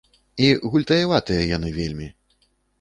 [0.45, 2.11] І гультаяватыя яны вельмі.